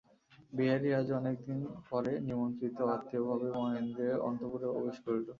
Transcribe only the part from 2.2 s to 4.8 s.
নিমন্ত্রিত-আত্মীয়ভাবে মহেন্দ্রের অন্তঃপুরে